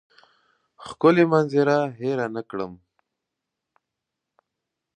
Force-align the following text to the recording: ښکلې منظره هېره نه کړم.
ښکلې 0.85 1.25
منظره 1.31 1.79
هېره 1.99 2.27
نه 2.35 2.41
کړم. 2.49 2.71